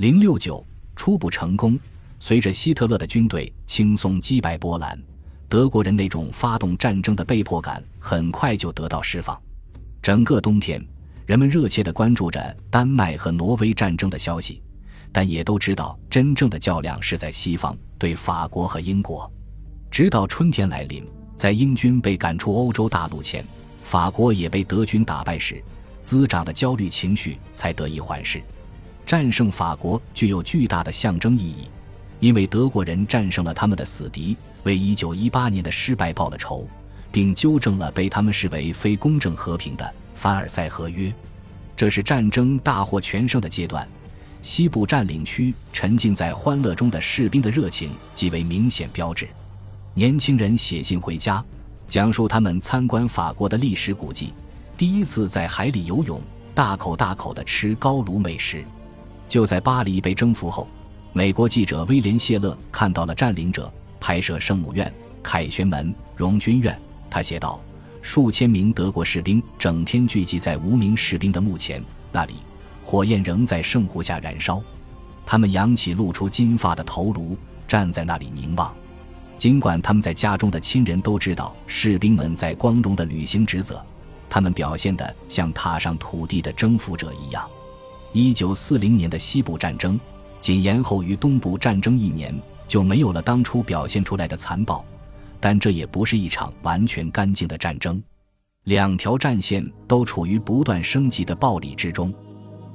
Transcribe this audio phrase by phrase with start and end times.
[0.00, 1.78] 零六九初步成功。
[2.18, 4.98] 随着希特勒的军队轻松击败波兰，
[5.46, 9.38] 德国人那种发动战争的被迫感很快就得到释放。
[10.00, 10.82] 整个冬天，
[11.26, 14.62] 人们热切地关注着丹麦和挪威战争的消息，
[15.12, 19.30] 但也都知道真正的较量是在西方，对法国和英国。
[19.90, 21.06] 直到春天来临，
[21.36, 23.44] 在英军被赶出欧洲大陆前，
[23.82, 25.62] 法国也被德军打败时，
[26.02, 28.42] 滋长的焦虑情绪才得以缓释。
[29.10, 31.68] 战胜法国具有巨大的象征意义。
[32.20, 36.64] 因为德国人战胜了他们的死敌，为1918年的失败报了仇，
[37.10, 41.12] 并纠正了被他们视为非公正和平的凡尔赛合约。
[41.76, 43.84] 这是战争大获全胜的阶段。
[44.42, 49.26] 西部占领区沉浸在欢乐中的士兵的热情极为明显标志。
[49.92, 51.44] 年轻人写信回家，
[51.88, 54.32] 讲述他们参观法国的历史古迹，
[54.76, 56.22] 第一次在海里游泳，
[56.54, 58.64] 大口大口地吃高卢美食。
[59.30, 60.68] 就在巴黎被征服后。
[61.12, 66.78] 美国记者威廉·谢勒看到了占领者拍摄圣母院、凯旋门、荣军院。
[67.08, 67.60] 他写道
[68.02, 72.34] ：“数千名德国士兵整天聚集在无名士兵的墓前，那里
[72.82, 74.62] 火焰仍在圣湖下燃烧。
[75.26, 78.72] 他们扬起露出金发的头颅，站在那里凝望。
[79.36, 83.84] 尽管他们在家中的亲人都知道士兵们在光荣地履行职责，
[84.28, 87.48] 他们表现得像踏上土地的征服者一样。”
[88.12, 89.98] 一九四零年的西部战争。
[90.40, 92.34] 仅延后于东部战争一年，
[92.66, 94.82] 就没有了当初表现出来的残暴，
[95.38, 98.02] 但这也不是一场完全干净的战争。
[98.64, 102.10] 两条战线都处于不断升级的暴力之中。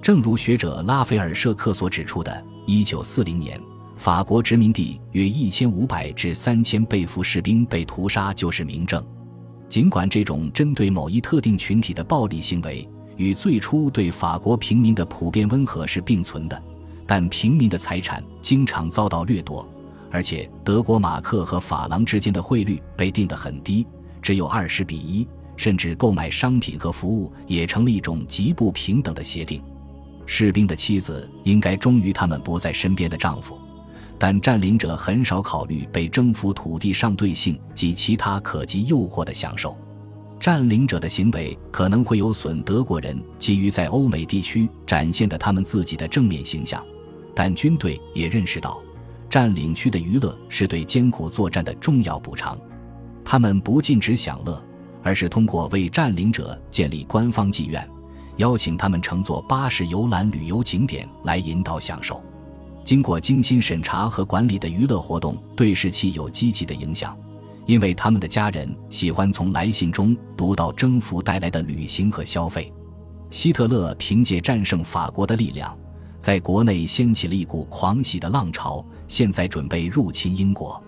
[0.00, 3.60] 正如学者拉斐尔·舍克所指出的，1940年，
[3.96, 9.04] 法国殖民地约1500至3000被俘士兵被屠杀就是明证。
[9.68, 16.62] 尽管这种针对某一特定群体的暴力行为与最初对法国平民的普遍温和是并存的。
[17.06, 19.68] 但平民的财产经常遭到掠夺，
[20.10, 23.86] 而且德国马克和法郎之间的汇率被定得很低，
[24.22, 29.62] 只有二十比一，甚至购买商品和服务也成了一种极不平等的协定。
[30.24, 33.58] 士兵的妻子应该忠于他们不在身边的丈夫，
[34.18, 39.76] 但占领者很少考虑被征服土地上对性及其他可及诱惑的享受。
[40.42, 46.84] 占领者的行为可能会有损德国人急于在欧美地区展现的他们自己的正面形象。
[47.32, 48.82] 但军队也认识到，
[49.30, 52.58] 占领区的娱乐是对艰苦作战的重要补偿。
[53.24, 54.60] 他们不禁止享乐，
[55.00, 57.88] 而是通过为占领者建立官方妓院，
[58.38, 62.20] 邀请他们乘坐巴士游览旅游景点来引导享受。
[62.82, 67.16] 经过精心审查和管理的娱乐活动对士气有积极的影响，
[67.66, 72.72] 因为他们的家人喜欢从来信中读到征服带来的旅行和消费。
[73.30, 75.76] 希特勒凭借战胜法国的力量。
[76.18, 80.80] 在国内掀起了一股狂喜的浪潮，现在准备入侵英国。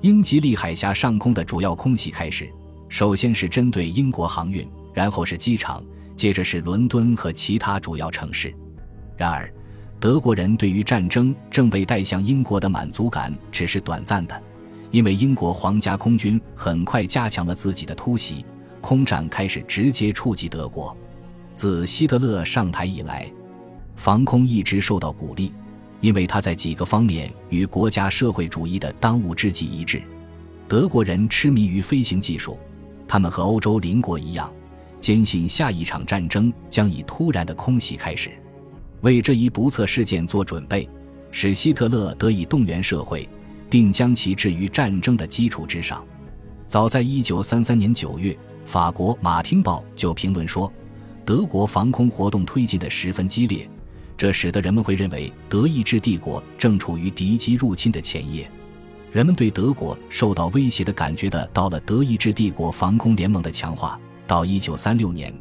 [0.00, 2.50] 英吉利海峡上空的主要空袭开始，
[2.88, 5.84] 首先是针对英国航运，然后是机场，
[6.16, 8.54] 接着是伦敦和其他主要城市。
[9.18, 9.52] 然而，
[9.98, 14.42] 德国人对于战争正被带向英国的满足感只是短暂的，
[14.90, 18.44] 因为英国皇家空军很快加强了自己的突袭，
[18.80, 20.96] 空战开始直接触及德国。
[21.54, 23.30] 自希特勒上台以来。
[23.96, 25.52] 防空一直受到鼓励，
[26.00, 30.00] 因为它在几个方面与国家社会主义的当务之急一致。
[30.66, 32.58] 德国人痴迷于飞行技术，
[33.06, 34.50] 他们和欧洲邻国一样，
[35.02, 38.30] 坚信下一场战争将以突然的空袭开始。
[39.02, 40.88] 为这一不测事件做准备，
[41.30, 43.28] 使希特勒得以动员社会，
[43.70, 46.04] 并将其置于战争的基础之上。
[46.66, 48.36] 早在1933年9月，
[48.66, 50.70] 法国《马汀报》就评论说，
[51.24, 53.68] 德国防空活动推进得十分激烈。
[54.16, 58.50] 这使得人们会认为德意志帝国正处于敌机入侵的前夜，
[59.10, 63.98] 人们对德国受到威胁的感觉的到了德意志帝国防空联盟的强化。
[64.26, 65.34] 到一九三六年，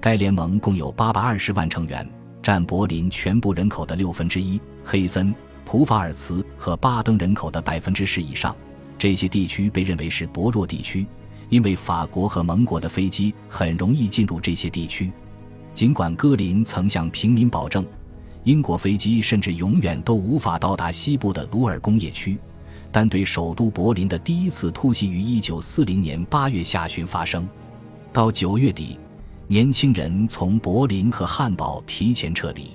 [0.00, 2.06] 该联盟共有八百二十万成员，
[2.42, 5.34] 占柏林全部人口的六分之一，黑森、
[5.66, 8.56] 普法尔茨和巴登人口的百分之十以上。
[8.96, 11.06] 这些地区被认为是薄弱地区，
[11.50, 15.12] 因为法国和盟国的飞机很容易进入这些地区。
[15.74, 17.84] 尽管戈林曾向平民保证。
[18.44, 22.38] 英国飞机甚至永远都无法到达西部的鲁尔工业区，
[22.92, 27.46] 但对首都柏林的第一次突袭于1940年8月下旬发生。
[28.12, 29.00] 到9月底，
[29.48, 32.68] 年轻人从柏林和汉堡提前撤离。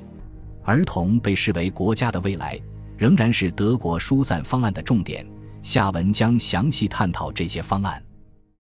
[0.66, 2.60] 儿童被视为国家的未来，
[3.02, 5.26] 仍然是德国疏散方案的重点。
[5.64, 8.00] 下文将详细探讨这些方案。